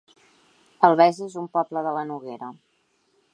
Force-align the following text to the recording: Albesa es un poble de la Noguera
Albesa 0.87 1.27
es 1.27 1.35
un 1.43 1.47
poble 1.57 1.85
de 1.89 1.93
la 1.99 2.07
Noguera 2.13 2.51